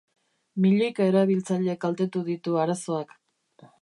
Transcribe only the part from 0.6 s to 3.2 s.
Milioika erabiltzaile kaltetu ditu arazoak.